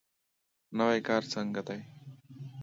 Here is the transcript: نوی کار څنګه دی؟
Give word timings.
نوی 0.77 0.99
کار 1.07 1.23
څنګه 1.33 1.61
دی؟ 1.67 1.81